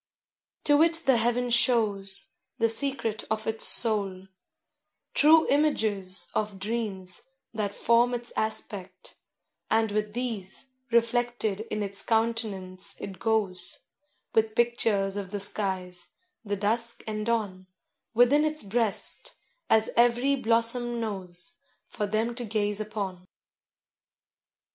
[0.63, 4.29] To it the heaven shows The secret of its soul;
[5.13, 7.21] true images Of dreams
[7.53, 9.15] that form its aspect;
[9.69, 13.81] and with these Reflected in its countenance it goes,
[14.33, 16.09] With pictures of the skies,
[16.43, 17.67] the dusk and dawn,
[18.15, 19.35] Within its breast,
[19.69, 23.27] as every blossom knows, For them to gaze upon.